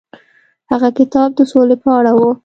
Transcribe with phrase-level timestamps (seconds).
[0.71, 2.21] هغه کتاب د سولې په اړه و.